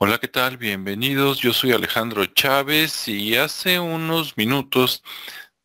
Hola, 0.00 0.18
¿qué 0.18 0.28
tal? 0.28 0.58
Bienvenidos. 0.58 1.40
Yo 1.40 1.52
soy 1.52 1.72
Alejandro 1.72 2.24
Chávez 2.26 3.08
y 3.08 3.34
hace 3.34 3.80
unos 3.80 4.36
minutos 4.36 5.02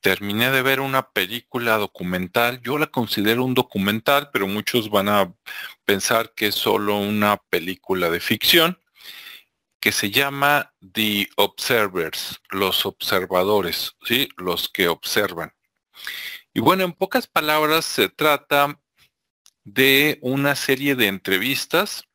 terminé 0.02 0.50
de 0.50 0.64
ver 0.64 0.80
una 0.80 1.12
película 1.12 1.78
documental. 1.78 2.60
Yo 2.64 2.80
la 2.80 2.88
considero 2.88 3.46
un 3.46 3.54
documental, 3.54 4.32
pero 4.34 4.48
muchos 4.48 4.90
van 4.90 5.08
a 5.08 5.36
pensar 5.86 6.34
que 6.34 6.48
es 6.48 6.56
solo 6.56 6.98
una 6.98 7.38
película 7.52 8.10
de 8.10 8.20
ficción 8.20 8.80
que 9.80 9.92
se 9.92 10.10
llama 10.10 10.74
The 10.94 11.30
Observers, 11.36 12.42
los 12.50 12.88
observadores, 12.88 13.96
¿sí? 14.04 14.30
Los 14.38 14.68
que 14.68 14.88
observan. 14.88 15.54
Y 16.56 16.60
bueno, 16.60 16.86
en 16.86 16.94
pocas 16.94 17.28
palabras 17.28 17.86
se 17.86 18.10
trata 18.10 18.82
de 19.64 20.18
una 20.24 20.56
serie 20.56 20.96
de 20.96 21.06
entrevistas 21.06 22.08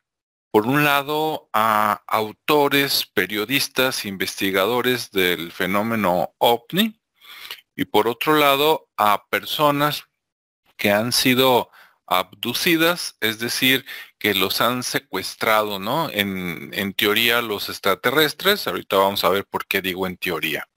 por 0.59 0.67
un 0.67 0.83
lado, 0.83 1.49
a 1.53 2.03
autores, 2.09 3.07
periodistas, 3.07 4.05
investigadores 4.05 5.13
del 5.13 5.53
fenómeno 5.53 6.35
ovni, 6.39 7.01
y 7.77 7.85
por 7.85 8.09
otro 8.09 8.35
lado, 8.35 8.89
a 8.97 9.29
personas 9.29 10.09
que 10.77 10.91
han 10.91 11.13
sido 11.13 11.71
abducidas, 12.07 13.17
es 13.21 13.39
decir, 13.39 13.87
que 14.19 14.35
los 14.35 14.61
han 14.61 14.83
secuestrado, 14.83 15.79
¿no? 15.79 16.11
En, 16.11 16.71
en 16.75 16.93
teoría 16.93 17.41
los 17.41 17.69
extraterrestres, 17.69 18.67
ahorita 18.67 18.97
vamos 18.97 19.23
a 19.23 19.29
ver 19.29 19.47
por 19.47 19.65
qué 19.65 19.81
digo 19.81 20.09
en 20.09 20.17
teoría. 20.17 20.69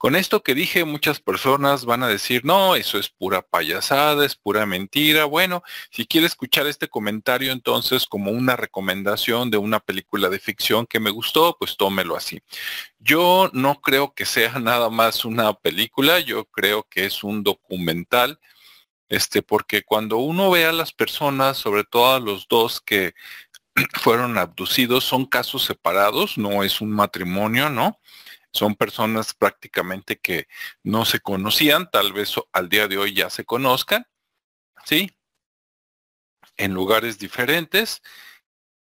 Con 0.00 0.16
esto 0.16 0.42
que 0.42 0.54
dije, 0.54 0.86
muchas 0.86 1.20
personas 1.20 1.84
van 1.84 2.02
a 2.02 2.08
decir, 2.08 2.42
no, 2.42 2.74
eso 2.74 2.96
es 2.96 3.10
pura 3.10 3.42
payasada, 3.42 4.24
es 4.24 4.34
pura 4.34 4.64
mentira. 4.64 5.26
Bueno, 5.26 5.62
si 5.90 6.06
quiere 6.06 6.26
escuchar 6.26 6.66
este 6.66 6.88
comentario 6.88 7.52
entonces 7.52 8.06
como 8.06 8.30
una 8.30 8.56
recomendación 8.56 9.50
de 9.50 9.58
una 9.58 9.78
película 9.78 10.30
de 10.30 10.38
ficción 10.38 10.86
que 10.86 11.00
me 11.00 11.10
gustó, 11.10 11.54
pues 11.58 11.76
tómelo 11.76 12.16
así. 12.16 12.40
Yo 12.98 13.50
no 13.52 13.82
creo 13.82 14.14
que 14.14 14.24
sea 14.24 14.58
nada 14.58 14.88
más 14.88 15.26
una 15.26 15.52
película, 15.52 16.18
yo 16.20 16.46
creo 16.46 16.84
que 16.84 17.04
es 17.04 17.22
un 17.22 17.42
documental. 17.42 18.40
Este, 19.10 19.42
porque 19.42 19.82
cuando 19.82 20.16
uno 20.16 20.50
ve 20.50 20.64
a 20.64 20.72
las 20.72 20.94
personas, 20.94 21.58
sobre 21.58 21.84
todo 21.84 22.14
a 22.14 22.20
los 22.20 22.48
dos 22.48 22.80
que 22.80 23.12
fueron 24.00 24.38
abducidos, 24.38 25.04
son 25.04 25.26
casos 25.26 25.62
separados, 25.66 26.38
no 26.38 26.62
es 26.64 26.80
un 26.80 26.90
matrimonio, 26.90 27.68
¿no? 27.68 27.98
Son 28.52 28.74
personas 28.74 29.34
prácticamente 29.34 30.18
que 30.18 30.48
no 30.82 31.04
se 31.04 31.20
conocían, 31.20 31.90
tal 31.90 32.12
vez 32.12 32.34
al 32.52 32.68
día 32.68 32.88
de 32.88 32.98
hoy 32.98 33.14
ya 33.14 33.30
se 33.30 33.44
conozcan, 33.44 34.06
¿sí? 34.84 35.10
En 36.56 36.74
lugares 36.74 37.18
diferentes. 37.18 38.02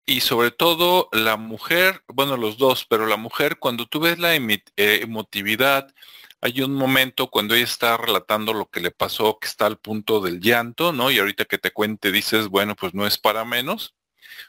Y 0.06 0.20
sobre 0.23 0.50
todo 0.50 1.09
la 1.12 1.37
mujer, 1.37 2.03
bueno, 2.09 2.37
los 2.39 2.56
dos, 2.56 2.87
pero 2.89 3.06
la 3.06 3.19
mujer, 3.19 3.59
cuando 3.59 3.87
tú 3.87 4.00
ves 4.00 4.19
la 4.19 4.34
eh, 4.34 4.62
emotividad, 4.77 5.93
hay 6.41 6.62
un 6.62 6.75
momento 6.75 7.28
cuando 7.31 7.55
ella 7.55 7.65
está 7.65 7.97
relatando 7.97 8.55
lo 8.55 8.70
que 8.70 8.81
le 8.81 8.91
pasó, 8.91 9.39
que 9.39 9.48
está 9.48 9.67
al 9.67 9.78
punto 9.78 10.20
del 10.20 10.41
llanto, 10.41 10.93
¿no? 10.93 11.11
Y 11.11 11.19
ahorita 11.19 11.45
que 11.45 11.59
te 11.59 11.72
cuente 11.72 12.12
dices, 12.12 12.48
bueno, 12.48 12.77
pues 12.77 12.95
no 12.95 13.06
es 13.06 13.19
para 13.19 13.45
menos. 13.45 13.95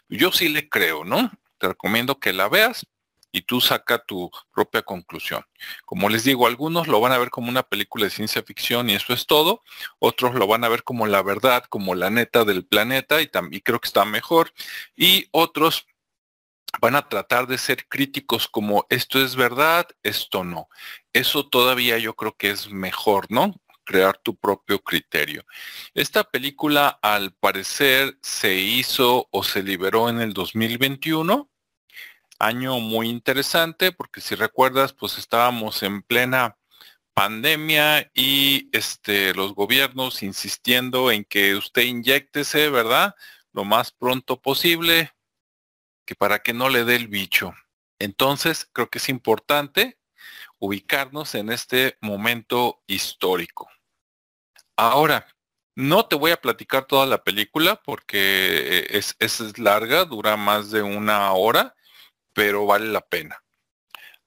Yo 0.07 0.31
sí 0.31 0.49
le 0.49 0.69
creo, 0.69 1.03
¿no? 1.03 1.31
Te 1.57 1.67
recomiendo 1.69 2.19
que 2.19 2.31
la 2.31 2.47
veas 2.47 2.85
y 3.31 3.41
tú 3.43 3.61
saca 3.61 3.99
tu 3.99 4.31
propia 4.51 4.81
conclusión. 4.81 5.45
Como 5.85 6.09
les 6.09 6.23
digo, 6.23 6.47
algunos 6.47 6.87
lo 6.87 6.99
van 6.99 7.11
a 7.11 7.17
ver 7.17 7.29
como 7.29 7.49
una 7.49 7.63
película 7.63 8.05
de 8.05 8.11
ciencia 8.11 8.43
ficción 8.43 8.89
y 8.89 8.95
eso 8.95 9.13
es 9.13 9.25
todo, 9.25 9.63
otros 9.99 10.35
lo 10.35 10.47
van 10.47 10.63
a 10.63 10.69
ver 10.69 10.83
como 10.83 11.07
la 11.07 11.21
verdad, 11.21 11.63
como 11.69 11.95
la 11.95 12.09
neta 12.09 12.45
del 12.45 12.65
planeta 12.65 13.21
y, 13.21 13.29
y 13.51 13.61
creo 13.61 13.79
que 13.79 13.87
está 13.87 14.05
mejor, 14.05 14.53
y 14.95 15.27
otros 15.31 15.85
van 16.81 16.95
a 16.95 17.07
tratar 17.09 17.47
de 17.47 17.57
ser 17.57 17.87
críticos 17.87 18.47
como 18.47 18.85
esto 18.89 19.23
es 19.23 19.35
verdad, 19.35 19.87
esto 20.03 20.43
no. 20.43 20.69
Eso 21.13 21.47
todavía 21.47 21.97
yo 21.97 22.15
creo 22.15 22.35
que 22.37 22.51
es 22.51 22.69
mejor, 22.69 23.25
¿no? 23.29 23.55
crear 23.89 24.19
tu 24.19 24.35
propio 24.35 24.83
criterio. 24.83 25.43
Esta 25.95 26.23
película 26.23 26.99
al 27.01 27.33
parecer 27.33 28.19
se 28.21 28.53
hizo 28.53 29.27
o 29.31 29.43
se 29.43 29.63
liberó 29.63 30.09
en 30.09 30.21
el 30.21 30.33
2021 30.33 31.49
año 32.39 32.79
muy 32.79 33.09
interesante 33.09 33.91
porque 33.91 34.21
si 34.21 34.35
recuerdas, 34.35 34.93
pues 34.93 35.17
estábamos 35.17 35.83
en 35.83 36.01
plena 36.01 36.57
pandemia 37.13 38.09
y 38.13 38.69
este, 38.71 39.33
los 39.33 39.53
gobiernos 39.53 40.23
insistiendo 40.23 41.11
en 41.11 41.25
que 41.25 41.55
usted 41.55 41.81
inyectese, 41.81 42.69
¿verdad? 42.69 43.13
Lo 43.51 43.65
más 43.65 43.91
pronto 43.91 44.41
posible, 44.41 45.11
que 46.05 46.15
para 46.15 46.39
que 46.39 46.53
no 46.53 46.69
le 46.69 46.85
dé 46.85 46.95
el 46.95 47.09
bicho. 47.09 47.53
Entonces, 47.99 48.69
creo 48.71 48.89
que 48.89 48.99
es 48.99 49.09
importante 49.09 49.99
ubicarnos 50.59 51.35
en 51.35 51.51
este 51.51 51.97
momento 52.01 52.81
histórico. 52.87 53.69
Ahora, 54.77 55.27
no 55.75 56.05
te 56.05 56.15
voy 56.15 56.31
a 56.31 56.41
platicar 56.41 56.85
toda 56.85 57.05
la 57.05 57.23
película 57.23 57.81
porque 57.83 58.87
es, 58.89 59.15
es 59.19 59.59
larga, 59.59 60.05
dura 60.05 60.37
más 60.37 60.71
de 60.71 60.81
una 60.81 61.33
hora 61.33 61.75
pero 62.39 62.65
vale 62.65 62.87
la 62.87 63.01
pena. 63.01 63.43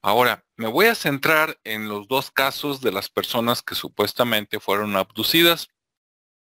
Ahora, 0.03 0.45
me 0.57 0.69
voy 0.69 0.85
a 0.85 0.95
centrar 0.95 1.59
en 1.65 1.89
los 1.89 2.09
dos 2.09 2.31
casos 2.31 2.83
de 2.83 2.93
las 2.93 3.09
personas 3.09 3.63
que 3.63 3.75
supuestamente 3.75 4.61
fueron 4.61 4.97
abducidas. 4.97 5.69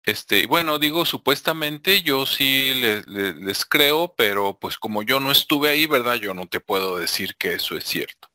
Este, 0.04 0.47
bueno, 0.47 0.78
digo 0.78 1.04
supuestamente, 1.04 2.03
yo 2.03 2.25
sí 2.25 2.72
les 3.09 3.65
creo, 3.65 4.15
pero 4.16 4.56
pues 4.60 4.78
como 4.78 5.03
yo 5.03 5.19
no 5.19 5.32
estuve 5.32 5.71
ahí, 5.71 5.87
¿verdad? 5.87 6.15
Yo 6.15 6.34
no 6.34 6.47
te 6.47 6.60
puedo 6.60 6.99
decir 6.99 7.34
que 7.34 7.54
eso 7.54 7.77
es 7.77 7.83
cierto. 7.83 8.28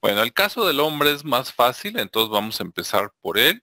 Bueno, 0.00 0.24
el 0.24 0.32
caso 0.32 0.66
del 0.66 0.80
hombre 0.80 1.12
es 1.12 1.24
más 1.24 1.52
fácil, 1.52 1.96
entonces 2.00 2.32
vamos 2.32 2.58
a 2.58 2.64
empezar 2.64 3.12
por 3.20 3.38
él. 3.38 3.62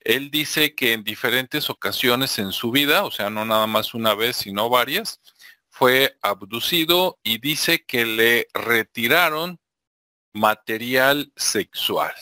Él 0.00 0.30
dice 0.30 0.74
que 0.74 0.94
en 0.94 1.04
diferentes 1.04 1.68
ocasiones 1.68 2.38
en 2.38 2.52
su 2.52 2.70
vida, 2.70 3.04
o 3.04 3.10
sea, 3.10 3.28
no 3.28 3.44
nada 3.44 3.66
más 3.66 3.92
una 3.92 4.14
vez, 4.14 4.36
sino 4.36 4.70
varias, 4.70 5.20
fue 5.70 6.18
abducido 6.20 7.18
y 7.22 7.38
dice 7.38 7.84
que 7.84 8.04
le 8.04 8.48
retiraron 8.52 9.58
material 10.32 11.32
sexual. 11.36 12.12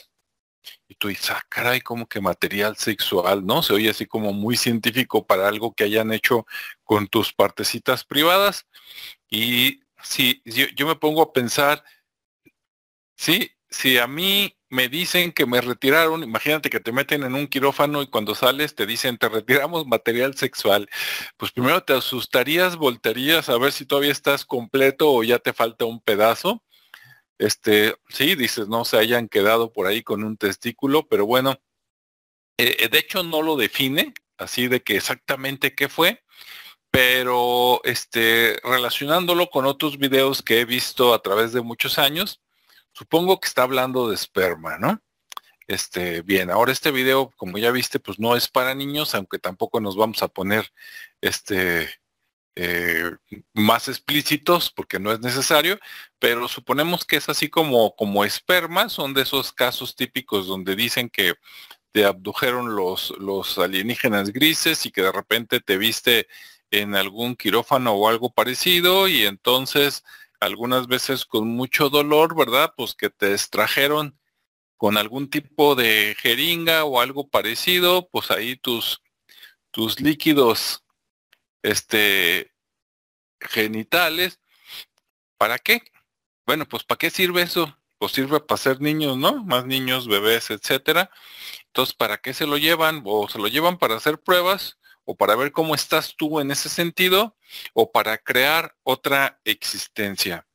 Y 0.87 0.95
tú 0.95 1.09
dices, 1.09 1.31
ah, 1.31 1.43
caray, 1.49 1.81
como 1.81 2.07
que 2.07 2.21
material 2.21 2.77
sexual, 2.77 3.45
¿no? 3.45 3.63
Se 3.63 3.75
oye 3.75 3.91
así 3.91 4.07
como 4.07 4.33
muy 4.33 4.57
científico 4.57 5.27
para 5.27 5.49
algo 5.49 5.75
que 5.75 5.85
hayan 5.85 6.13
hecho 6.13 6.47
con 6.85 7.09
tus 7.09 7.33
partecitas 7.33 8.05
privadas. 8.05 8.67
Y 9.31 9.81
si 10.03 10.43
yo 10.75 10.87
me 10.87 10.97
pongo 10.97 11.23
a 11.23 11.33
pensar, 11.33 11.85
sí, 13.17 13.51
si 13.69 13.99
a 13.99 14.07
mí 14.07 14.58
me 14.71 14.89
dicen 14.89 15.33
que 15.33 15.47
me 15.47 15.61
retiraron, 15.61 16.23
imagínate 16.23 16.71
que 16.71 16.81
te 16.81 16.93
meten 16.93 17.23
en 17.25 17.35
un 17.35 17.47
quirófano 17.47 18.03
y 18.03 18.09
cuando 18.09 18.35
sales 18.35 18.75
te 18.75 18.87
dicen 18.87 19.19
te 19.19 19.29
retiramos 19.29 19.87
material 19.87 20.37
sexual, 20.37 20.89
pues 21.37 21.53
primero 21.53 21.83
te 21.85 21.95
asustarías, 21.95 22.77
voltearías 22.77 23.49
a 23.49 23.59
ver 23.59 23.73
si 23.73 23.87
todavía 23.87 24.13
estás 24.13 24.45
completo 24.45 25.13
o 25.13 25.25
ya 25.25 25.39
te 25.39 25.53
falta 25.53 25.85
un 25.85 26.01
pedazo. 26.01 26.63
Este, 27.39 27.95
sí, 28.09 28.35
dices, 28.35 28.69
no 28.69 28.85
se 28.85 28.99
hayan 28.99 29.29
quedado 29.29 29.73
por 29.73 29.87
ahí 29.87 30.03
con 30.03 30.25
un 30.25 30.37
testículo, 30.37 31.09
pero 31.09 31.25
bueno, 31.27 31.61
eh, 32.59 32.77
eh, 32.81 32.89
de 32.89 32.99
hecho 32.99 33.23
no 33.23 33.43
lo 33.43 33.57
define, 33.57 34.15
así 34.39 34.69
de 34.69 34.83
que 34.83 34.97
exactamente 34.97 35.75
qué 35.75 35.89
fue, 35.89 36.25
pero 36.91 37.81
este, 37.85 38.59
relacionándolo 38.65 39.51
con 39.51 39.67
otros 39.67 39.99
videos 39.99 40.43
que 40.43 40.61
he 40.61 40.65
visto 40.65 41.15
a 41.15 41.23
través 41.23 41.53
de 41.53 41.63
muchos 41.63 41.99
años, 41.99 42.41
Supongo 42.99 43.39
que 43.39 43.47
está 43.47 43.63
hablando 43.63 44.09
de 44.09 44.17
esperma, 44.17 44.77
¿no? 44.77 45.01
Este, 45.69 46.23
bien, 46.23 46.51
ahora 46.51 46.73
este 46.73 46.91
video, 46.91 47.31
como 47.37 47.57
ya 47.57 47.71
viste, 47.71 48.01
pues 48.01 48.19
no 48.19 48.35
es 48.35 48.49
para 48.49 48.75
niños, 48.75 49.15
aunque 49.15 49.39
tampoco 49.39 49.81
nos 49.81 49.97
vamos 49.97 50.21
a 50.25 50.27
poner 50.27 50.73
este 51.21 51.89
eh, 52.57 53.13
más 53.55 53.87
explícitos 53.87 54.73
porque 54.73 54.99
no 54.99 55.13
es 55.13 55.21
necesario, 55.21 55.79
pero 56.19 56.49
suponemos 56.49 57.05
que 57.05 57.15
es 57.15 57.29
así 57.29 57.49
como, 57.49 57.95
como 57.95 58.25
esperma, 58.25 58.89
son 58.89 59.15
de 59.15 59.23
esos 59.23 59.53
casos 59.53 59.95
típicos 59.95 60.49
donde 60.49 60.75
dicen 60.75 61.09
que 61.09 61.35
te 61.93 62.05
abdujeron 62.05 62.75
los, 62.75 63.15
los 63.21 63.59
alienígenas 63.59 64.33
grises 64.33 64.87
y 64.87 64.91
que 64.91 65.03
de 65.03 65.13
repente 65.13 65.61
te 65.61 65.79
viste 65.79 66.27
en 66.73 66.97
algún 66.97 67.37
quirófano 67.37 67.93
o 67.93 68.09
algo 68.09 68.33
parecido 68.33 69.07
y 69.07 69.25
entonces 69.25 70.03
algunas 70.41 70.87
veces 70.87 71.25
con 71.25 71.49
mucho 71.49 71.91
dolor, 71.91 72.37
¿verdad? 72.37 72.73
Pues 72.77 72.95
que 72.95 73.11
te 73.11 73.33
extrajeron 73.33 74.19
con 74.77 74.97
algún 74.97 75.29
tipo 75.31 75.75
de 75.75 76.17
jeringa 76.19 76.85
o 76.85 77.01
algo 77.01 77.29
parecido, 77.29 78.09
pues 78.11 78.31
ahí 78.31 78.57
tus, 78.57 79.03
tus 79.71 80.01
líquidos 80.01 80.85
este, 81.63 82.53
genitales. 83.41 84.41
¿Para 85.37 85.59
qué? 85.59 85.83
Bueno, 86.47 86.67
pues 86.67 86.85
¿para 86.85 86.99
qué 86.99 87.11
sirve 87.11 87.43
eso? 87.43 87.77
Pues 87.99 88.13
sirve 88.13 88.41
para 88.41 88.59
ser 88.59 88.81
niños, 88.81 89.17
¿no? 89.17 89.45
Más 89.45 89.67
niños, 89.67 90.07
bebés, 90.07 90.51
etcétera. 90.51 91.11
Entonces, 91.67 91.95
¿para 91.95 92.19
qué 92.19 92.33
se 92.33 92.47
lo 92.47 92.57
llevan? 92.57 93.03
O 93.05 93.29
se 93.29 93.39
lo 93.39 93.49
llevan 93.49 93.79
para 93.79 93.97
hacer 93.97 94.21
pruebas 94.21 94.79
o 95.11 95.17
para 95.17 95.37
ver 95.37 95.53
cómo 95.53 95.75
estás 95.75 96.15
tú 96.17 96.39
en 96.39 96.51
ese 96.51 96.69
sentido, 96.69 97.35
o 97.73 97.91
para 97.91 98.19
crear 98.19 98.77
otra 98.83 99.41
existencia. 99.43 100.47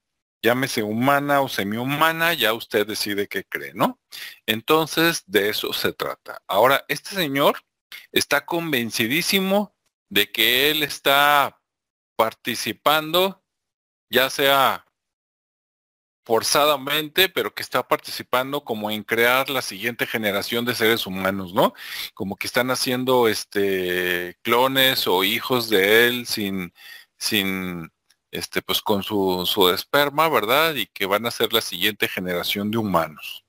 llámese 0.43 0.83
humana 0.83 1.41
o 1.41 1.47
semi-humana, 1.49 2.33
ya 2.33 2.53
usted 2.53 2.85
decide 2.85 3.27
qué 3.27 3.45
cree, 3.45 3.73
¿no? 3.73 3.99
Entonces, 4.45 5.23
de 5.25 5.49
eso 5.49 5.73
se 5.73 5.93
trata. 5.93 6.43
Ahora, 6.47 6.83
este 6.89 7.15
señor 7.15 7.61
está 8.11 8.45
convencidísimo 8.45 9.73
de 10.09 10.31
que 10.31 10.69
él 10.69 10.83
está 10.83 11.59
participando, 12.17 13.41
ya 14.11 14.29
sea 14.29 14.85
forzadamente, 16.23 17.29
pero 17.29 17.53
que 17.53 17.63
está 17.63 17.87
participando 17.87 18.63
como 18.63 18.89
en 18.91 19.03
crear 19.03 19.49
la 19.49 19.61
siguiente 19.61 20.07
generación 20.07 20.65
de 20.65 20.75
seres 20.75 21.05
humanos, 21.05 21.53
¿no? 21.53 21.73
Como 22.13 22.35
que 22.35 22.47
están 22.47 22.71
haciendo 22.71 23.27
este 23.27 24.37
clones 24.41 25.07
o 25.07 25.23
hijos 25.23 25.69
de 25.69 26.07
él 26.07 26.25
sin, 26.27 26.73
sin, 27.17 27.91
este, 28.31 28.61
pues 28.61 28.81
con 28.81 29.03
su, 29.03 29.45
su 29.45 29.69
esperma, 29.69 30.29
¿verdad? 30.29 30.75
Y 30.75 30.87
que 30.87 31.05
van 31.05 31.25
a 31.25 31.31
ser 31.31 31.53
la 31.53 31.61
siguiente 31.61 32.07
generación 32.07 32.71
de 32.71 32.77
humanos. 32.77 33.43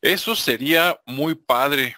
Eso 0.00 0.36
sería 0.36 1.00
muy 1.06 1.34
padre. 1.34 1.96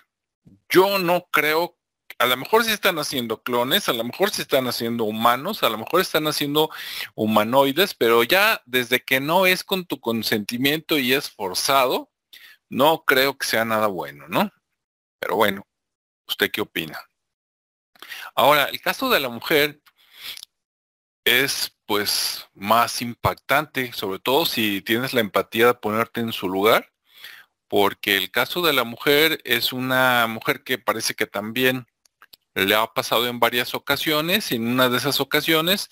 Yo 0.69 0.99
no 0.99 1.29
creo 1.31 1.77
a 2.19 2.27
lo 2.27 2.37
mejor 2.37 2.65
sí 2.65 2.73
están 2.73 2.99
haciendo 2.99 3.43
clones, 3.43 3.89
a 3.89 3.93
lo 3.93 4.05
mejor 4.05 4.31
sí 4.31 4.43
están 4.43 4.67
haciendo 4.69 5.05
humanos, 5.05 5.63
a 5.63 5.69
lo 5.69 5.79
mejor 5.79 6.01
están 6.01 6.27
haciendo 6.27 6.71
humanoides, 7.15 7.95
pero 7.95 8.23
ya 8.23 8.63
desde 8.65 9.03
que 9.03 9.21
no 9.21 9.47
es 9.47 9.65
con 9.65 9.85
tu 9.87 10.01
consentimiento 10.01 10.99
y 10.99 11.13
es 11.13 11.31
forzado, 11.31 12.11
no 12.69 13.05
creo 13.05 13.37
que 13.39 13.47
sea 13.47 13.65
nada 13.65 13.87
bueno, 13.89 14.27
¿no? 14.29 14.51
Pero 15.19 15.37
bueno, 15.37 15.67
¿usted 16.27 16.51
qué 16.51 16.63
opina? 16.63 16.99
Ahora, 18.35 18.65
el 18.67 18.81
caso 18.81 19.11
de 19.11 19.21
la 19.21 19.29
mujer 19.29 19.81
es 21.25 21.77
pues 21.87 22.47
más 22.55 23.03
impactante, 23.03 23.93
sobre 23.93 24.19
todo 24.19 24.47
si 24.47 24.81
tienes 24.83 25.13
la 25.15 25.21
empatía 25.21 25.67
de 25.67 25.75
ponerte 25.75 26.21
en 26.21 26.33
su 26.33 26.49
lugar, 26.49 26.93
porque 27.69 28.17
el 28.17 28.31
caso 28.31 28.63
de 28.63 28.73
la 28.73 28.85
mujer 28.85 29.41
es 29.45 29.73
una 29.73 30.27
mujer 30.29 30.65
que 30.65 30.79
parece 30.79 31.15
que 31.15 31.27
también 31.27 31.87
le 32.65 32.75
ha 32.75 32.87
pasado 32.87 33.27
en 33.29 33.39
varias 33.39 33.75
ocasiones 33.75 34.51
y 34.51 34.57
en 34.57 34.67
una 34.67 34.89
de 34.89 34.97
esas 34.97 35.21
ocasiones 35.21 35.91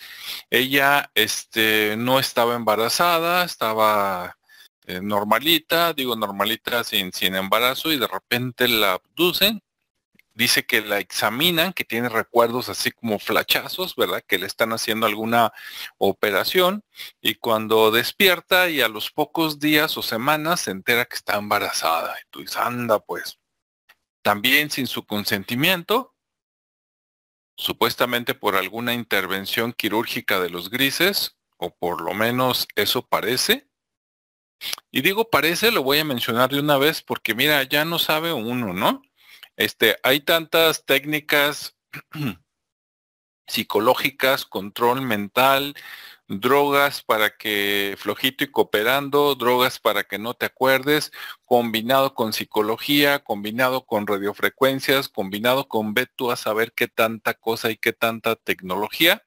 ella 0.51 1.11
este, 1.15 1.97
no 1.99 2.19
estaba 2.19 2.55
embarazada, 2.55 3.45
estaba 3.45 4.39
eh, 4.87 5.01
normalita, 5.03 5.93
digo 5.93 6.17
normalita 6.17 6.83
sin, 6.85 7.13
sin 7.13 7.35
embarazo 7.35 7.93
y 7.93 7.99
de 7.99 8.07
repente 8.07 8.69
la 8.69 8.95
abducen. 8.95 9.63
Dice 10.35 10.67
que 10.67 10.81
la 10.81 10.99
examinan, 10.99 11.73
que 11.75 11.85
tiene 11.85 12.09
recuerdos 12.09 12.69
así 12.69 12.91
como 12.91 13.19
flachazos, 13.21 13.95
¿verdad? 13.95 14.23
Que 14.27 14.39
le 14.39 14.47
están 14.47 14.73
haciendo 14.73 15.07
alguna 15.07 15.53
operación 15.99 16.83
y 17.21 17.37
cuando 17.37 17.91
despierta 17.93 18.69
y 18.71 18.81
a 18.81 18.89
los 18.89 19.11
pocos 19.13 19.61
días 19.61 19.97
o 19.97 20.03
semanas 20.03 20.63
se 20.63 20.73
entera 20.73 21.05
que 21.05 21.17
está 21.17 21.37
embarazada. 21.37 22.17
Y 22.21 22.25
tú 22.31 22.41
dices, 22.41 22.57
anda 22.57 22.99
pues. 23.01 23.39
También 24.23 24.71
sin 24.71 24.87
su 24.87 25.07
consentimiento, 25.07 26.14
supuestamente 27.57 28.35
por 28.35 28.57
alguna 28.57 28.95
intervención 28.95 29.73
quirúrgica 29.73 30.41
de 30.41 30.51
los 30.51 30.71
grises, 30.71 31.37
o 31.57 31.75
por 31.75 32.01
lo 32.01 32.15
menos 32.15 32.69
eso 32.75 33.07
parece. 33.07 33.69
Y 34.91 35.03
digo 35.03 35.31
parece, 35.31 35.71
lo 35.71 35.83
voy 35.83 35.99
a 35.99 36.05
mencionar 36.05 36.51
de 36.51 36.61
una 36.61 36.79
vez 36.79 37.03
porque 37.03 37.35
mira, 37.35 37.63
ya 37.65 37.85
no 37.85 37.99
sabe 37.99 38.33
uno, 38.33 38.73
¿no? 38.73 39.03
Este, 39.57 39.99
hay 40.03 40.21
tantas 40.21 40.85
técnicas 40.85 41.77
psicológicas, 43.47 44.45
control 44.47 45.03
mental, 45.03 45.75
drogas 46.29 47.03
para 47.03 47.37
que 47.37 47.97
flojito 47.99 48.45
y 48.45 48.51
cooperando, 48.51 49.35
drogas 49.35 49.79
para 49.79 50.05
que 50.05 50.19
no 50.19 50.35
te 50.35 50.47
acuerdes, 50.47 51.13
combinado 51.45 52.15
con 52.15 52.33
psicología, 52.33 53.23
combinado 53.25 53.85
con 53.87 54.07
radiofrecuencias, 54.07 55.09
combinado 55.09 55.69
con 55.69 55.95
ve 55.95 56.09
a 56.31 56.37
saber 56.37 56.73
qué 56.73 56.89
tanta 56.89 57.35
cosa 57.35 57.71
y 57.71 57.77
qué 57.77 57.93
tanta 57.93 58.37
tecnología, 58.37 59.25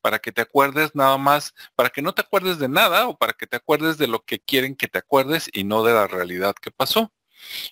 para 0.00 0.18
que 0.18 0.32
te 0.32 0.42
acuerdes 0.42 0.94
nada 0.94 1.18
más, 1.18 1.54
para 1.74 1.90
que 1.90 2.02
no 2.02 2.14
te 2.14 2.22
acuerdes 2.22 2.58
de 2.58 2.68
nada 2.68 3.08
o 3.08 3.16
para 3.16 3.32
que 3.32 3.46
te 3.46 3.56
acuerdes 3.56 3.98
de 3.98 4.06
lo 4.08 4.24
que 4.24 4.40
quieren 4.40 4.76
que 4.76 4.88
te 4.88 4.98
acuerdes 4.98 5.50
y 5.52 5.64
no 5.64 5.82
de 5.84 5.94
la 5.94 6.06
realidad 6.06 6.54
que 6.60 6.70
pasó. 6.70 7.12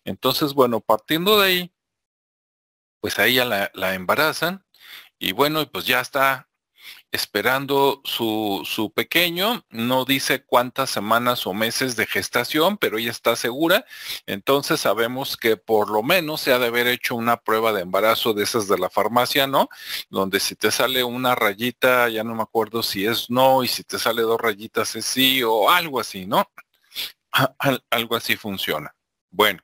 Entonces, 0.04 0.54
bueno, 0.54 0.80
partiendo 0.80 1.40
de 1.40 1.46
ahí, 1.46 1.72
pues 3.00 3.19
a 3.19 3.26
ella 3.26 3.44
la, 3.44 3.70
la 3.74 3.94
embarazan 3.94 4.64
y 5.19 5.32
bueno, 5.32 5.70
pues 5.70 5.86
ya 5.86 6.00
está 6.00 6.48
esperando 7.12 8.00
su, 8.04 8.62
su, 8.64 8.90
pequeño, 8.90 9.64
no 9.70 10.06
dice 10.06 10.42
cuántas 10.44 10.90
semanas 10.90 11.46
o 11.46 11.52
meses 11.52 11.94
de 11.94 12.06
gestación, 12.06 12.78
pero 12.78 12.98
ella 12.98 13.10
está 13.10 13.36
segura, 13.36 13.84
entonces 14.26 14.80
sabemos 14.80 15.36
que 15.36 15.58
por 15.58 15.90
lo 15.90 16.02
menos 16.02 16.40
se 16.40 16.52
ha 16.52 16.58
de 16.58 16.68
haber 16.68 16.86
hecho 16.86 17.14
una 17.14 17.36
prueba 17.36 17.72
de 17.72 17.82
embarazo 17.82 18.32
de 18.32 18.44
esas 18.44 18.66
de 18.66 18.78
la 18.78 18.88
farmacia, 18.88 19.46
¿no? 19.46 19.68
Donde 20.08 20.40
si 20.40 20.56
te 20.56 20.70
sale 20.70 21.04
una 21.04 21.34
rayita, 21.34 22.08
ya 22.08 22.24
no 22.24 22.34
me 22.34 22.42
acuerdo 22.42 22.82
si 22.82 23.04
es 23.04 23.28
no, 23.30 23.62
y 23.62 23.68
si 23.68 23.84
te 23.84 23.98
sale 23.98 24.22
dos 24.22 24.40
rayitas 24.40 24.96
es 24.96 25.04
sí, 25.04 25.42
o 25.42 25.70
algo 25.70 26.00
así, 26.00 26.26
¿no? 26.26 26.50
algo 27.90 28.16
así 28.16 28.36
funciona. 28.36 28.94
Bueno, 29.30 29.60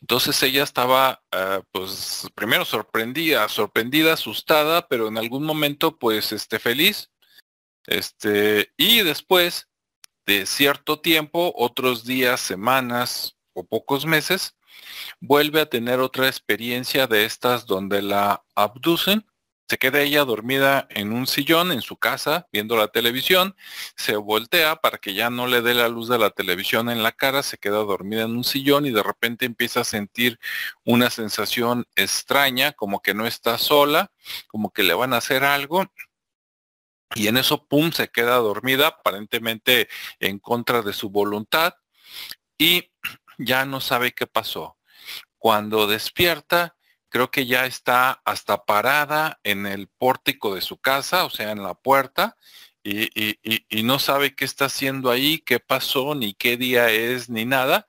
entonces 0.00 0.42
ella 0.42 0.62
estaba, 0.62 1.22
ah, 1.32 1.62
pues, 1.72 2.26
primero 2.34 2.64
sorprendida, 2.64 3.48
sorprendida, 3.48 4.14
asustada, 4.14 4.86
pero 4.88 5.08
en 5.08 5.18
algún 5.18 5.44
momento, 5.44 5.98
pues, 5.98 6.32
este, 6.32 6.58
feliz. 6.58 7.10
Este, 7.86 8.72
y 8.76 9.02
después 9.02 9.68
de 10.26 10.46
cierto 10.46 11.00
tiempo, 11.00 11.52
otros 11.56 12.04
días, 12.04 12.40
semanas 12.40 13.36
o 13.52 13.64
pocos 13.64 14.06
meses, 14.06 14.56
vuelve 15.20 15.60
a 15.60 15.68
tener 15.68 16.00
otra 16.00 16.28
experiencia 16.28 17.06
de 17.06 17.24
estas 17.24 17.66
donde 17.66 18.02
la 18.02 18.44
abducen 18.54 19.26
se 19.70 19.78
queda 19.78 20.00
ella 20.00 20.24
dormida 20.24 20.88
en 20.90 21.12
un 21.12 21.28
sillón 21.28 21.70
en 21.70 21.80
su 21.80 21.96
casa 21.96 22.48
viendo 22.50 22.76
la 22.76 22.88
televisión, 22.88 23.54
se 23.94 24.16
voltea 24.16 24.74
para 24.74 24.98
que 24.98 25.14
ya 25.14 25.30
no 25.30 25.46
le 25.46 25.62
dé 25.62 25.74
la 25.74 25.86
luz 25.86 26.08
de 26.08 26.18
la 26.18 26.30
televisión 26.30 26.90
en 26.90 27.04
la 27.04 27.12
cara, 27.12 27.44
se 27.44 27.56
queda 27.56 27.76
dormida 27.76 28.22
en 28.22 28.32
un 28.32 28.42
sillón 28.42 28.84
y 28.84 28.90
de 28.90 29.04
repente 29.04 29.46
empieza 29.46 29.82
a 29.82 29.84
sentir 29.84 30.40
una 30.84 31.08
sensación 31.08 31.86
extraña, 31.94 32.72
como 32.72 33.00
que 33.00 33.14
no 33.14 33.28
está 33.28 33.58
sola, 33.58 34.10
como 34.48 34.72
que 34.72 34.82
le 34.82 34.92
van 34.92 35.14
a 35.14 35.18
hacer 35.18 35.44
algo. 35.44 35.86
Y 37.14 37.28
en 37.28 37.36
eso, 37.36 37.68
pum, 37.68 37.92
se 37.92 38.08
queda 38.08 38.38
dormida, 38.38 38.88
aparentemente 38.88 39.88
en 40.18 40.40
contra 40.40 40.82
de 40.82 40.92
su 40.92 41.10
voluntad, 41.10 41.74
y 42.58 42.90
ya 43.38 43.64
no 43.66 43.80
sabe 43.80 44.14
qué 44.14 44.26
pasó. 44.26 44.78
Cuando 45.38 45.86
despierta, 45.86 46.74
creo 47.10 47.30
que 47.30 47.46
ya 47.46 47.66
está 47.66 48.22
hasta 48.24 48.64
parada 48.64 49.40
en 49.44 49.66
el 49.66 49.88
pórtico 49.88 50.54
de 50.54 50.62
su 50.62 50.78
casa, 50.78 51.24
o 51.26 51.30
sea, 51.30 51.50
en 51.50 51.62
la 51.62 51.74
puerta, 51.74 52.36
y, 52.82 53.82
no 53.82 53.98
sabe 53.98 54.34
qué 54.34 54.44
está 54.44 54.66
haciendo 54.66 55.10
ahí, 55.10 55.38
qué 55.38 55.60
pasó, 55.60 56.14
ni 56.14 56.32
qué 56.34 56.56
día 56.56 56.90
es, 56.90 57.28
ni 57.28 57.44
nada. 57.44 57.88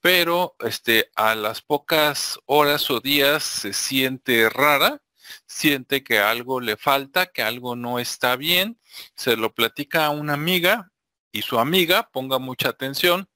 Pero 0.00 0.56
este, 0.60 1.10
a 1.14 1.34
las 1.34 1.62
pocas 1.62 2.38
horas 2.46 2.90
o 2.90 3.00
días 3.00 3.44
se 3.44 3.72
siente 3.72 4.48
rara, 4.50 5.02
siente 5.46 6.02
que 6.02 6.18
algo 6.18 6.60
le 6.60 6.76
falta, 6.76 7.26
que 7.26 7.42
algo 7.42 7.76
no 7.76 7.98
está 7.98 8.36
bien, 8.36 8.78
se 9.14 9.36
lo 9.36 9.54
platica 9.54 10.06
a 10.06 10.10
una 10.10 10.34
amiga 10.34 10.90
y 11.32 11.42
su 11.42 11.58
amiga, 11.58 12.10
ponga 12.12 12.38
mucha 12.38 12.70
atención, 12.70 13.28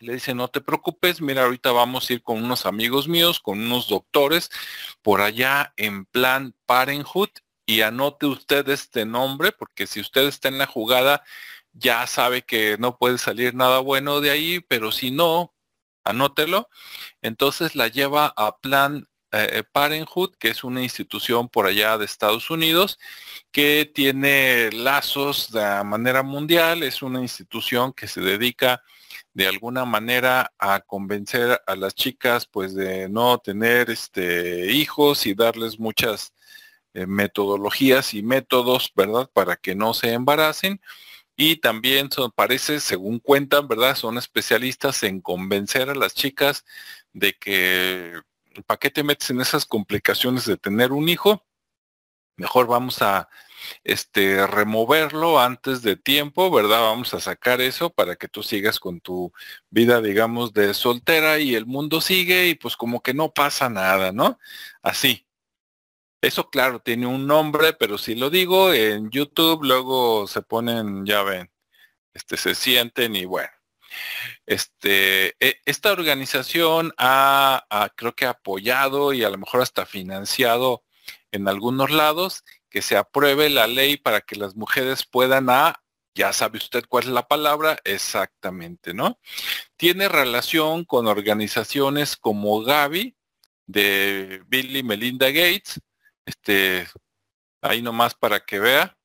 le 0.00 0.14
dice, 0.14 0.34
no 0.34 0.48
te 0.48 0.60
preocupes, 0.60 1.20
mira, 1.20 1.44
ahorita 1.44 1.72
vamos 1.72 2.08
a 2.08 2.14
ir 2.14 2.22
con 2.22 2.42
unos 2.42 2.66
amigos 2.66 3.08
míos, 3.08 3.40
con 3.40 3.60
unos 3.60 3.88
doctores, 3.88 4.50
por 5.02 5.20
allá 5.20 5.72
en 5.76 6.06
plan 6.06 6.54
Parenthood, 6.66 7.30
y 7.66 7.82
anote 7.82 8.26
usted 8.26 8.68
este 8.68 9.04
nombre, 9.06 9.52
porque 9.52 9.86
si 9.86 10.00
usted 10.00 10.26
está 10.26 10.48
en 10.48 10.58
la 10.58 10.66
jugada, 10.66 11.22
ya 11.72 12.06
sabe 12.06 12.42
que 12.42 12.76
no 12.78 12.98
puede 12.98 13.18
salir 13.18 13.54
nada 13.54 13.78
bueno 13.78 14.20
de 14.20 14.30
ahí, 14.30 14.60
pero 14.60 14.90
si 14.90 15.10
no, 15.12 15.54
anótelo. 16.02 16.68
Entonces 17.22 17.76
la 17.76 17.88
lleva 17.88 18.32
a 18.36 18.58
plan 18.58 19.08
eh, 19.32 19.48
eh, 19.52 19.62
Parenthood, 19.62 20.34
que 20.36 20.48
es 20.48 20.64
una 20.64 20.82
institución 20.82 21.48
por 21.48 21.66
allá 21.66 21.96
de 21.98 22.06
Estados 22.06 22.50
Unidos, 22.50 22.98
que 23.52 23.90
tiene 23.94 24.70
lazos 24.72 25.52
de 25.52 25.84
manera 25.84 26.22
mundial, 26.24 26.82
es 26.82 27.02
una 27.02 27.20
institución 27.20 27.92
que 27.92 28.08
se 28.08 28.20
dedica 28.20 28.82
de 29.32 29.46
alguna 29.46 29.84
manera 29.84 30.52
a 30.58 30.80
convencer 30.80 31.60
a 31.66 31.76
las 31.76 31.94
chicas 31.94 32.46
pues 32.46 32.74
de 32.74 33.08
no 33.08 33.38
tener 33.38 33.90
este 33.90 34.72
hijos 34.72 35.26
y 35.26 35.34
darles 35.34 35.78
muchas 35.78 36.34
eh, 36.94 37.06
metodologías 37.06 38.14
y 38.14 38.22
métodos, 38.22 38.92
¿verdad? 38.96 39.30
Para 39.32 39.56
que 39.56 39.74
no 39.74 39.94
se 39.94 40.12
embaracen. 40.12 40.80
Y 41.36 41.56
también 41.56 42.10
son, 42.10 42.32
parece, 42.32 42.80
según 42.80 43.20
cuentan, 43.20 43.68
¿verdad? 43.68 43.96
Son 43.96 44.18
especialistas 44.18 45.02
en 45.04 45.20
convencer 45.20 45.88
a 45.90 45.94
las 45.94 46.14
chicas 46.14 46.64
de 47.12 47.34
que, 47.34 48.20
¿para 48.66 48.78
qué 48.78 48.90
te 48.90 49.04
metes 49.04 49.30
en 49.30 49.40
esas 49.40 49.66
complicaciones 49.66 50.44
de 50.46 50.56
tener 50.56 50.92
un 50.92 51.08
hijo? 51.08 51.46
Mejor 52.36 52.66
vamos 52.66 53.00
a, 53.02 53.28
este, 53.84 54.46
removerlo 54.46 55.40
antes 55.40 55.82
de 55.82 55.96
tiempo, 55.96 56.50
¿verdad? 56.50 56.80
Vamos 56.82 57.14
a 57.14 57.20
sacar 57.20 57.60
eso 57.60 57.90
para 57.90 58.16
que 58.16 58.28
tú 58.28 58.42
sigas 58.42 58.78
con 58.80 59.00
tu 59.00 59.32
vida, 59.70 60.00
digamos, 60.00 60.52
de 60.52 60.74
soltera 60.74 61.38
y 61.38 61.54
el 61.54 61.66
mundo 61.66 62.00
sigue 62.00 62.48
y 62.48 62.54
pues 62.54 62.76
como 62.76 63.02
que 63.02 63.14
no 63.14 63.32
pasa 63.32 63.68
nada, 63.68 64.12
¿no? 64.12 64.38
Así. 64.82 65.26
Eso 66.22 66.50
claro, 66.50 66.80
tiene 66.80 67.06
un 67.06 67.26
nombre, 67.26 67.72
pero 67.72 67.96
si 67.96 68.14
lo 68.14 68.28
digo 68.30 68.74
en 68.74 69.10
YouTube, 69.10 69.64
luego 69.64 70.26
se 70.26 70.42
ponen, 70.42 71.06
ya 71.06 71.22
ven, 71.22 71.50
este, 72.14 72.36
se 72.36 72.54
sienten 72.54 73.16
y 73.16 73.24
bueno. 73.24 73.50
Este, 74.46 75.36
e, 75.40 75.60
esta 75.64 75.92
organización 75.92 76.92
ha, 76.98 77.64
creo 77.96 78.14
que 78.14 78.26
ha 78.26 78.30
apoyado 78.30 79.12
y 79.12 79.24
a 79.24 79.30
lo 79.30 79.38
mejor 79.38 79.62
hasta 79.62 79.86
financiado 79.86 80.84
en 81.32 81.48
algunos 81.48 81.90
lados 81.90 82.44
que 82.70 82.82
se 82.82 82.96
apruebe 82.96 83.50
la 83.50 83.66
ley 83.66 83.96
para 83.96 84.20
que 84.20 84.36
las 84.36 84.54
mujeres 84.56 85.04
puedan 85.04 85.50
a, 85.50 85.82
ya 86.14 86.32
sabe 86.32 86.58
usted 86.58 86.84
cuál 86.88 87.04
es 87.04 87.10
la 87.10 87.28
palabra, 87.28 87.78
exactamente, 87.84 88.94
¿no? 88.94 89.18
Tiene 89.76 90.08
relación 90.08 90.84
con 90.84 91.06
organizaciones 91.06 92.16
como 92.16 92.62
Gavi, 92.62 93.16
de 93.66 94.42
Bill 94.46 94.76
y 94.76 94.82
Melinda 94.82 95.28
Gates, 95.28 95.80
este, 96.24 96.88
ahí 97.60 97.82
nomás 97.82 98.14
para 98.14 98.40
que 98.40 98.58
vea, 98.58 98.96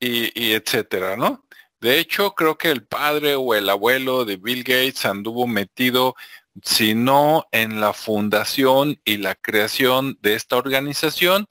y, 0.00 0.40
y 0.40 0.52
etcétera, 0.52 1.16
¿no? 1.16 1.44
De 1.80 1.98
hecho, 1.98 2.34
creo 2.34 2.58
que 2.58 2.70
el 2.70 2.84
padre 2.86 3.36
o 3.36 3.54
el 3.54 3.68
abuelo 3.68 4.24
de 4.24 4.36
Bill 4.36 4.64
Gates 4.64 5.04
anduvo 5.04 5.46
metido, 5.46 6.16
si 6.64 6.94
no 6.94 7.46
en 7.52 7.80
la 7.80 7.92
fundación 7.92 9.00
y 9.04 9.18
la 9.18 9.34
creación 9.34 10.18
de 10.20 10.34
esta 10.34 10.56
organización, 10.56 11.46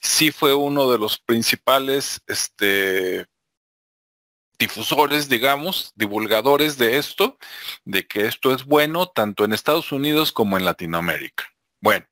sí 0.00 0.30
fue 0.30 0.54
uno 0.54 0.90
de 0.90 0.98
los 0.98 1.18
principales 1.18 2.22
este, 2.26 3.26
difusores, 4.58 5.28
digamos, 5.28 5.92
divulgadores 5.94 6.78
de 6.78 6.98
esto, 6.98 7.38
de 7.84 8.06
que 8.06 8.26
esto 8.26 8.54
es 8.54 8.64
bueno 8.64 9.06
tanto 9.06 9.44
en 9.44 9.52
Estados 9.52 9.92
Unidos 9.92 10.32
como 10.32 10.56
en 10.56 10.64
Latinoamérica. 10.64 11.44
Bueno, 11.80 12.06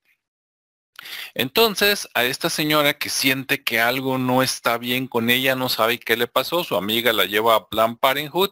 entonces, 1.35 2.09
a 2.15 2.25
esta 2.25 2.51
señora 2.51 2.95
que 2.99 3.09
siente 3.09 3.63
que 3.63 3.81
algo 3.81 4.19
no 4.19 4.43
está 4.43 4.79
bien 4.79 5.07
con 5.07 5.31
ella, 5.31 5.55
no 5.55 5.69
sabe 5.69 5.99
qué 5.99 6.17
le 6.17 6.27
pasó, 6.27 6.65
su 6.65 6.77
amiga 6.77 7.13
la 7.13 7.25
lleva 7.25 7.55
a 7.55 7.69
Plan 7.69 7.97
Parenthood 7.97 8.51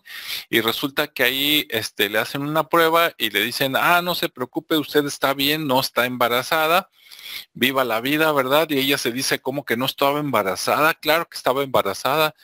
y 0.48 0.60
resulta 0.60 1.08
que 1.08 1.22
ahí 1.24 1.66
este, 1.70 2.08
le 2.08 2.18
hacen 2.18 2.42
una 2.42 2.68
prueba 2.68 3.12
y 3.18 3.30
le 3.30 3.40
dicen, 3.40 3.76
ah, 3.76 4.02
no 4.02 4.14
se 4.14 4.28
preocupe, 4.28 4.76
usted 4.76 5.04
está 5.06 5.34
bien, 5.34 5.66
no 5.66 5.80
está 5.80 6.06
embarazada, 6.06 6.90
viva 7.54 7.84
la 7.84 8.00
vida, 8.00 8.32
¿verdad? 8.32 8.68
Y 8.70 8.78
ella 8.78 8.98
se 8.98 9.12
dice, 9.12 9.40
¿cómo 9.40 9.64
que 9.64 9.76
no 9.76 9.86
estaba 9.86 10.20
embarazada? 10.20 10.94
Claro 10.94 11.28
que 11.28 11.36
estaba 11.36 11.62
embarazada. 11.62 12.34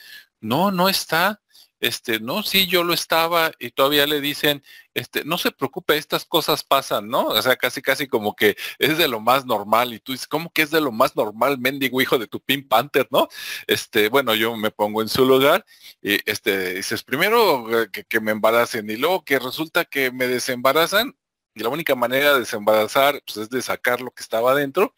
No, 0.40 0.70
no 0.70 0.88
está 0.88 1.40
este, 1.80 2.20
no, 2.20 2.42
sí, 2.42 2.66
yo 2.66 2.84
lo 2.84 2.92
estaba 2.92 3.52
y 3.58 3.70
todavía 3.70 4.06
le 4.06 4.20
dicen, 4.20 4.62
este, 4.94 5.24
no 5.24 5.38
se 5.38 5.52
preocupe, 5.52 5.96
estas 5.96 6.24
cosas 6.24 6.64
pasan, 6.64 7.08
¿no? 7.08 7.26
O 7.28 7.42
sea, 7.42 7.56
casi, 7.56 7.82
casi 7.82 8.08
como 8.08 8.34
que 8.34 8.56
es 8.78 8.98
de 8.98 9.08
lo 9.08 9.20
más 9.20 9.46
normal 9.46 9.92
y 9.94 10.00
tú 10.00 10.12
dices, 10.12 10.26
¿cómo 10.26 10.50
que 10.52 10.62
es 10.62 10.70
de 10.70 10.80
lo 10.80 10.92
más 10.92 11.16
normal, 11.16 11.58
mendigo 11.58 12.00
hijo 12.00 12.18
de 12.18 12.26
tu 12.26 12.40
Pink 12.40 12.68
Panther, 12.68 13.06
¿no? 13.10 13.28
Este, 13.66 14.08
bueno, 14.08 14.34
yo 14.34 14.56
me 14.56 14.70
pongo 14.70 15.02
en 15.02 15.08
su 15.08 15.24
lugar 15.24 15.64
y 16.02 16.18
este, 16.30 16.74
dices, 16.74 17.04
primero 17.04 17.82
eh, 17.82 17.88
que, 17.90 18.20
me 18.20 18.32
embaracen 18.32 18.90
y 18.90 18.96
luego 18.96 19.24
que 19.24 19.38
resulta 19.38 19.84
que 19.84 20.10
me 20.10 20.26
desembarazan 20.26 21.16
y 21.54 21.62
la 21.62 21.68
única 21.70 21.94
manera 21.94 22.34
de 22.34 22.40
desembarazar 22.40 23.22
pues, 23.24 23.36
es 23.38 23.50
de 23.50 23.62
sacar 23.62 24.00
lo 24.00 24.10
que 24.10 24.22
estaba 24.22 24.52
adentro 24.52 24.94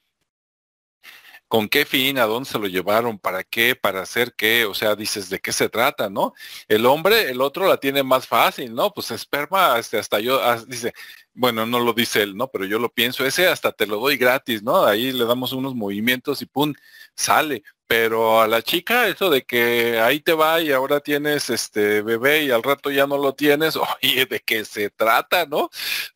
con 1.50 1.68
qué 1.68 1.84
fin, 1.84 2.18
a 2.18 2.26
dónde 2.26 2.48
se 2.48 2.60
lo 2.60 2.68
llevaron, 2.68 3.18
para 3.18 3.42
qué, 3.42 3.74
para 3.74 4.02
hacer 4.02 4.34
qué, 4.36 4.66
o 4.66 4.74
sea, 4.74 4.94
dices, 4.94 5.28
¿de 5.30 5.40
qué 5.40 5.52
se 5.52 5.68
trata, 5.68 6.08
no? 6.08 6.32
El 6.68 6.86
hombre, 6.86 7.28
el 7.30 7.40
otro 7.40 7.66
la 7.66 7.78
tiene 7.78 8.04
más 8.04 8.28
fácil, 8.28 8.72
¿no? 8.72 8.92
Pues 8.94 9.10
esperma, 9.10 9.76
este, 9.76 9.98
hasta 9.98 10.20
yo, 10.20 10.40
ah, 10.40 10.62
dice, 10.68 10.94
bueno, 11.34 11.66
no 11.66 11.80
lo 11.80 11.92
dice 11.92 12.22
él, 12.22 12.36
¿no? 12.36 12.48
Pero 12.52 12.66
yo 12.66 12.78
lo 12.78 12.92
pienso, 12.92 13.26
ese 13.26 13.48
hasta 13.48 13.72
te 13.72 13.86
lo 13.88 13.98
doy 13.98 14.16
gratis, 14.16 14.62
¿no? 14.62 14.84
Ahí 14.84 15.10
le 15.10 15.24
damos 15.24 15.52
unos 15.52 15.74
movimientos 15.74 16.40
y 16.42 16.46
pum, 16.46 16.72
sale. 17.16 17.64
Pero 17.88 18.40
a 18.40 18.46
la 18.46 18.62
chica, 18.62 19.08
eso 19.08 19.28
de 19.30 19.42
que 19.44 19.98
ahí 20.00 20.20
te 20.20 20.32
va 20.34 20.60
y 20.60 20.70
ahora 20.70 21.00
tienes 21.00 21.50
este 21.50 22.02
bebé 22.02 22.44
y 22.44 22.50
al 22.52 22.62
rato 22.62 22.90
ya 22.92 23.06
no 23.08 23.18
lo 23.18 23.34
tienes, 23.34 23.74
oye, 24.02 24.26
¿de 24.26 24.40
qué 24.40 24.64
se 24.64 24.90
trata, 24.90 25.46
no? 25.46 25.70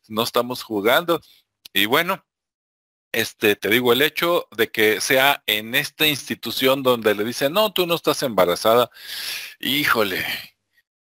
No 0.07 0.23
estamos 0.23 0.63
jugando. 0.63 1.19
Y 1.73 1.85
bueno, 1.87 2.23
este, 3.15 3.55
te 3.55 3.69
digo, 3.69 3.93
el 3.93 4.01
hecho 4.01 4.47
de 4.57 4.69
que 4.69 4.99
sea 4.99 5.41
en 5.45 5.73
esta 5.73 6.05
institución 6.05 6.83
donde 6.83 7.15
le 7.15 7.23
dicen, 7.23 7.53
no, 7.53 7.71
tú 7.71 7.87
no 7.87 7.95
estás 7.95 8.21
embarazada, 8.23 8.91
híjole, 9.59 10.25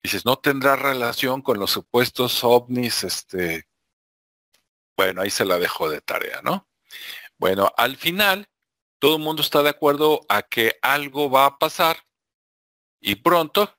dices, 0.04 0.24
no 0.24 0.38
tendrá 0.38 0.76
relación 0.76 1.42
con 1.42 1.60
los 1.60 1.72
supuestos 1.72 2.44
ovnis, 2.44 3.04
este, 3.04 3.68
bueno, 4.96 5.22
ahí 5.22 5.32
se 5.32 5.46
la 5.46 5.58
dejo 5.58 5.90
de 5.90 6.02
tarea, 6.02 6.42
¿no? 6.44 6.70
Bueno, 7.40 7.72
al 7.76 7.98
final, 7.98 8.48
todo 9.00 9.18
el 9.18 9.24
mundo 9.24 9.42
está 9.42 9.64
de 9.64 9.70
acuerdo 9.70 10.22
a 10.30 10.44
que 10.44 10.78
algo 10.84 11.32
va 11.32 11.48
a 11.48 11.58
pasar 11.58 11.98
y 13.00 13.16
pronto 13.16 13.76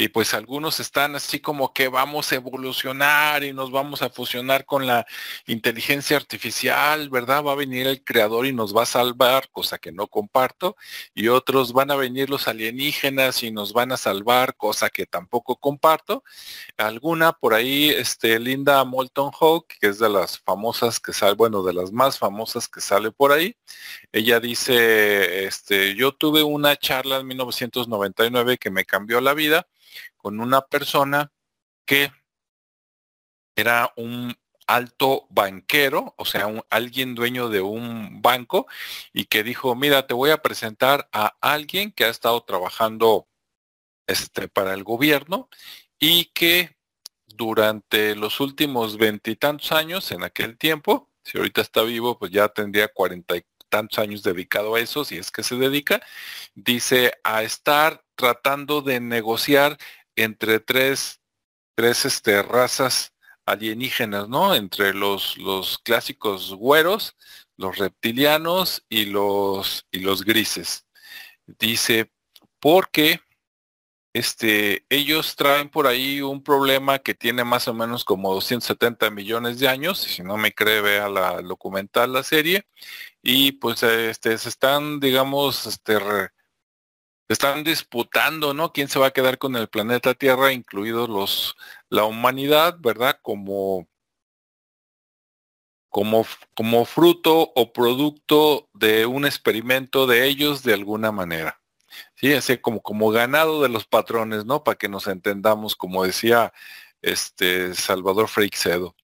y 0.00 0.08
pues 0.08 0.32
algunos 0.32 0.80
están 0.80 1.14
así 1.14 1.40
como 1.40 1.74
que 1.74 1.88
vamos 1.88 2.32
a 2.32 2.36
evolucionar 2.36 3.44
y 3.44 3.52
nos 3.52 3.70
vamos 3.70 4.00
a 4.00 4.08
fusionar 4.08 4.64
con 4.64 4.86
la 4.86 5.06
inteligencia 5.46 6.16
artificial, 6.16 7.10
¿verdad? 7.10 7.44
Va 7.44 7.52
a 7.52 7.56
venir 7.56 7.86
el 7.86 8.02
creador 8.02 8.46
y 8.46 8.54
nos 8.54 8.74
va 8.74 8.84
a 8.84 8.86
salvar, 8.86 9.50
cosa 9.50 9.76
que 9.76 9.92
no 9.92 10.06
comparto, 10.06 10.74
y 11.14 11.28
otros 11.28 11.74
van 11.74 11.90
a 11.90 11.96
venir 11.96 12.30
los 12.30 12.48
alienígenas 12.48 13.42
y 13.42 13.50
nos 13.50 13.74
van 13.74 13.92
a 13.92 13.98
salvar, 13.98 14.56
cosa 14.56 14.88
que 14.88 15.04
tampoco 15.04 15.56
comparto. 15.56 16.24
Alguna 16.78 17.34
por 17.34 17.52
ahí, 17.52 17.90
este, 17.90 18.38
Linda 18.38 18.82
Moulton 18.84 19.30
Hawk, 19.38 19.66
que 19.78 19.88
es 19.88 19.98
de 19.98 20.08
las 20.08 20.38
famosas 20.38 20.98
que 20.98 21.12
sale, 21.12 21.34
bueno, 21.34 21.62
de 21.62 21.74
las 21.74 21.92
más 21.92 22.18
famosas 22.18 22.68
que 22.68 22.80
sale 22.80 23.12
por 23.12 23.32
ahí, 23.32 23.54
ella 24.12 24.40
dice, 24.40 25.44
este, 25.44 25.94
yo 25.94 26.12
tuve 26.12 26.42
una 26.42 26.74
charla 26.76 27.18
en 27.18 27.26
1999 27.26 28.56
que 28.56 28.70
me 28.70 28.86
cambió 28.86 29.20
la 29.20 29.34
vida 29.34 29.66
con 30.16 30.40
una 30.40 30.62
persona 30.62 31.32
que 31.84 32.12
era 33.56 33.92
un 33.96 34.34
alto 34.66 35.26
banquero, 35.30 36.14
o 36.16 36.24
sea, 36.24 36.46
un, 36.46 36.62
alguien 36.70 37.14
dueño 37.14 37.48
de 37.48 37.60
un 37.60 38.22
banco 38.22 38.66
y 39.12 39.24
que 39.24 39.42
dijo, 39.42 39.74
mira, 39.74 40.06
te 40.06 40.14
voy 40.14 40.30
a 40.30 40.42
presentar 40.42 41.08
a 41.12 41.36
alguien 41.40 41.90
que 41.92 42.04
ha 42.04 42.08
estado 42.08 42.42
trabajando 42.42 43.26
este, 44.06 44.48
para 44.48 44.74
el 44.74 44.84
gobierno 44.84 45.48
y 45.98 46.26
que 46.26 46.76
durante 47.26 48.14
los 48.14 48.40
últimos 48.40 48.96
veintitantos 48.96 49.72
años, 49.72 50.12
en 50.12 50.22
aquel 50.24 50.56
tiempo, 50.58 51.08
si 51.24 51.38
ahorita 51.38 51.60
está 51.60 51.82
vivo, 51.82 52.18
pues 52.18 52.30
ya 52.30 52.48
tendría 52.48 52.88
cuarenta 52.88 53.36
y 53.36 53.44
tantos 53.70 53.98
años 53.98 54.22
dedicado 54.22 54.74
a 54.74 54.80
eso, 54.80 55.04
si 55.04 55.16
es 55.16 55.30
que 55.30 55.42
se 55.42 55.56
dedica, 55.56 56.02
dice 56.54 57.12
a 57.24 57.42
estar 57.42 58.04
tratando 58.16 58.82
de 58.82 59.00
negociar 59.00 59.78
entre 60.16 60.60
tres, 60.60 61.20
tres 61.74 62.04
este, 62.04 62.42
razas 62.42 63.14
alienígenas, 63.46 64.28
¿no? 64.28 64.54
Entre 64.54 64.92
los, 64.94 65.38
los 65.38 65.78
clásicos 65.78 66.54
güeros, 66.54 67.16
los 67.56 67.78
reptilianos 67.78 68.84
y 68.88 69.06
los, 69.06 69.86
y 69.90 70.00
los 70.00 70.24
grises. 70.24 70.86
Dice, 71.46 72.12
porque 72.60 73.20
este, 74.12 74.84
ellos 74.88 75.36
traen 75.36 75.68
por 75.68 75.86
ahí 75.86 76.20
un 76.20 76.42
problema 76.42 76.98
que 76.98 77.14
tiene 77.14 77.44
más 77.44 77.68
o 77.68 77.74
menos 77.74 78.04
como 78.04 78.34
270 78.34 79.10
millones 79.10 79.58
de 79.60 79.68
años, 79.68 79.98
si 79.98 80.22
no 80.22 80.36
me 80.36 80.52
cree, 80.52 80.80
vea 80.80 81.08
la 81.08 81.40
documental, 81.42 82.12
la 82.12 82.22
serie, 82.24 82.66
y 83.22 83.52
pues 83.52 83.82
este, 83.82 84.36
se 84.38 84.48
están, 84.48 85.00
digamos, 85.00 85.66
este, 85.66 85.98
están 87.28 87.64
disputando, 87.64 88.54
¿no? 88.54 88.72
¿Quién 88.72 88.88
se 88.88 88.98
va 88.98 89.08
a 89.08 89.12
quedar 89.12 89.38
con 89.38 89.56
el 89.56 89.68
planeta 89.68 90.14
Tierra, 90.14 90.52
incluidos 90.52 91.08
los, 91.08 91.56
la 91.88 92.04
humanidad, 92.04 92.76
¿verdad? 92.80 93.18
Como, 93.22 93.88
como, 95.88 96.26
como 96.54 96.84
fruto 96.84 97.52
o 97.54 97.72
producto 97.72 98.68
de 98.74 99.06
un 99.06 99.26
experimento 99.26 100.06
de 100.06 100.26
ellos 100.26 100.62
de 100.64 100.74
alguna 100.74 101.12
manera. 101.12 101.59
Sí, 102.20 102.34
así 102.34 102.58
como, 102.58 103.10
ganado 103.10 103.62
de 103.62 103.70
los 103.70 103.86
patrones, 103.86 104.44
¿no? 104.44 104.62
Para 104.62 104.76
que 104.76 104.88
nos 104.90 105.06
entendamos, 105.06 105.74
como 105.74 106.04
decía 106.04 106.52
este 107.00 107.74
Salvador 107.74 108.28
Freixedo. 108.28 108.94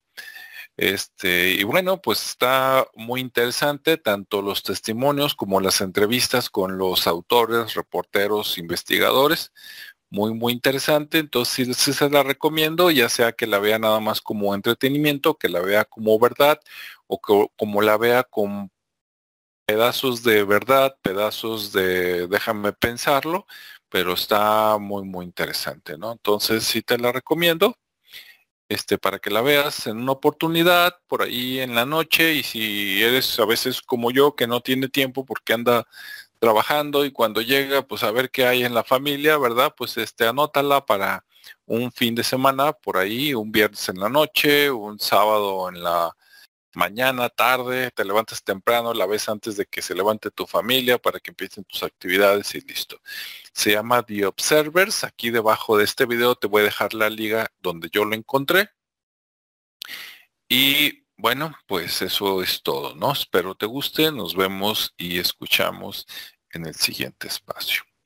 Este, 0.77 1.51
y 1.53 1.63
bueno, 1.63 2.01
pues 2.01 2.23
está 2.27 2.87
muy 2.95 3.21
interesante 3.21 3.97
tanto 3.97 4.43
los 4.43 4.61
testimonios 4.63 5.35
como 5.35 5.61
las 5.61 5.81
entrevistas 5.81 6.49
con 6.51 6.77
los 6.77 7.07
autores, 7.07 7.73
reporteros, 7.73 8.59
investigadores. 8.59 9.51
Muy, 10.09 10.33
muy 10.35 10.53
interesante. 10.53 11.19
Entonces, 11.19 11.77
sí, 11.77 11.93
se 11.93 12.09
la 12.09 12.23
recomiendo, 12.23 12.91
ya 12.91 13.09
sea 13.09 13.31
que 13.33 13.47
la 13.47 13.59
vea 13.59 13.79
nada 13.79 13.99
más 13.99 14.21
como 14.21 14.55
entretenimiento, 14.55 15.37
que 15.37 15.49
la 15.49 15.61
vea 15.61 15.85
como 15.85 16.19
verdad 16.19 16.59
o 17.07 17.19
que, 17.21 17.47
como 17.57 17.81
la 17.81 17.97
vea 17.97 18.23
con 18.23 18.71
pedazos 19.67 20.23
de 20.23 20.43
verdad, 20.45 20.95
pedazos 21.01 21.73
de 21.73 22.27
déjame 22.27 22.71
pensarlo, 22.73 23.45
pero 23.89 24.13
está 24.13 24.77
muy, 24.79 25.03
muy 25.03 25.25
interesante, 25.25 25.97
¿no? 25.97 26.13
Entonces 26.13 26.63
sí 26.63 26.81
te 26.81 26.97
la 26.97 27.11
recomiendo 27.11 27.77
este, 28.69 28.97
para 28.97 29.19
que 29.19 29.29
la 29.29 29.41
veas 29.41 29.87
en 29.87 29.97
una 29.97 30.13
oportunidad 30.13 30.95
por 31.07 31.21
ahí 31.23 31.59
en 31.59 31.75
la 31.75 31.85
noche 31.85 32.33
y 32.35 32.43
si 32.43 33.03
eres 33.03 33.39
a 33.39 33.45
veces 33.45 33.81
como 33.81 34.11
yo 34.11 34.35
que 34.35 34.47
no 34.47 34.61
tiene 34.61 34.89
tiempo 34.89 35.25
porque 35.25 35.53
anda 35.53 35.85
trabajando 36.39 37.05
y 37.05 37.11
cuando 37.11 37.41
llega 37.41 37.81
pues 37.87 38.03
a 38.03 38.11
ver 38.11 38.31
qué 38.31 38.45
hay 38.47 38.63
en 38.63 38.73
la 38.73 38.83
familia, 38.85 39.37
¿verdad? 39.37 39.73
Pues 39.77 39.97
este 39.97 40.27
anótala 40.27 40.85
para 40.85 41.25
un 41.65 41.91
fin 41.91 42.15
de 42.15 42.23
semana 42.23 42.73
por 42.73 42.97
ahí, 42.97 43.33
un 43.33 43.51
viernes 43.51 43.89
en 43.89 43.99
la 43.99 44.09
noche, 44.09 44.71
un 44.71 44.99
sábado 44.99 45.69
en 45.69 45.83
la 45.83 46.15
mañana, 46.77 47.29
tarde, 47.29 47.91
te 47.91 48.05
levantas 48.05 48.43
temprano, 48.43 48.93
la 48.93 49.07
ves 49.07 49.27
antes 49.29 49.57
de 49.57 49.65
que 49.65 49.81
se 49.81 49.95
levante 49.95 50.29
tu 50.31 50.45
familia 50.45 50.99
para 50.99 51.19
que 51.19 51.31
empiecen 51.31 51.63
tus 51.65 51.81
actividades 51.83 52.53
y 52.55 52.61
listo. 52.61 53.01
Se 53.51 53.71
llama 53.71 54.03
The 54.03 54.27
Observers. 54.27 55.03
Aquí 55.03 55.31
debajo 55.31 55.77
de 55.77 55.85
este 55.85 56.05
video 56.05 56.35
te 56.35 56.47
voy 56.47 56.61
a 56.61 56.65
dejar 56.65 56.93
la 56.93 57.09
liga 57.09 57.51
donde 57.59 57.89
yo 57.91 58.05
lo 58.05 58.15
encontré. 58.15 58.69
Y 60.47 61.03
bueno, 61.17 61.57
pues 61.65 62.01
eso 62.03 62.43
es 62.43 62.61
todo, 62.61 62.95
¿no? 62.95 63.11
Espero 63.11 63.55
te 63.55 63.65
guste. 63.65 64.11
Nos 64.11 64.35
vemos 64.35 64.93
y 64.97 65.19
escuchamos 65.19 66.05
en 66.51 66.67
el 66.67 66.75
siguiente 66.75 67.27
espacio. 67.27 67.86